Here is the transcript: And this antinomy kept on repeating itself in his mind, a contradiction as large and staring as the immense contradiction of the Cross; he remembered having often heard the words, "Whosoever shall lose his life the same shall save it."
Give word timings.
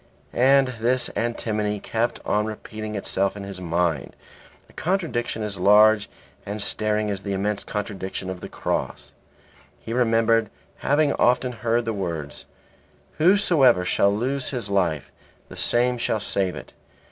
And 0.33 0.69
this 0.79 1.11
antinomy 1.15 1.79
kept 1.79 2.19
on 2.25 2.47
repeating 2.47 2.95
itself 2.95 3.37
in 3.37 3.43
his 3.43 3.61
mind, 3.61 4.15
a 4.67 4.73
contradiction 4.73 5.43
as 5.43 5.59
large 5.59 6.09
and 6.43 6.59
staring 6.59 7.11
as 7.11 7.21
the 7.21 7.33
immense 7.33 7.63
contradiction 7.63 8.27
of 8.27 8.39
the 8.39 8.49
Cross; 8.49 9.11
he 9.79 9.93
remembered 9.93 10.49
having 10.77 11.13
often 11.13 11.51
heard 11.51 11.85
the 11.85 11.93
words, 11.93 12.45
"Whosoever 13.19 13.85
shall 13.85 14.11
lose 14.11 14.49
his 14.49 14.71
life 14.71 15.11
the 15.49 15.55
same 15.55 15.99
shall 15.99 16.19
save 16.19 16.55
it." 16.55 16.73